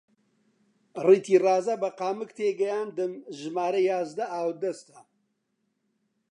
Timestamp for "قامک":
1.99-2.29